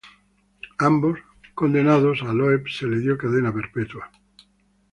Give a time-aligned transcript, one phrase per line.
[0.79, 1.19] Ambos
[1.53, 4.09] condenados -a Loeb se le dio cadena perpetua-.